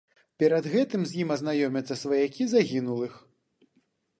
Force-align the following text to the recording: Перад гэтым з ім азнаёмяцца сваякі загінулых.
Перад 0.43 0.69
гэтым 0.75 1.03
з 1.09 1.19
ім 1.25 1.33
азнаёмяцца 1.35 1.99
сваякі 2.05 2.43
загінулых. 2.55 3.13